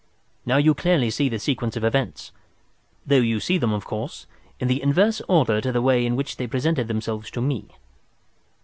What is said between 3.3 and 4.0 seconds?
see them, of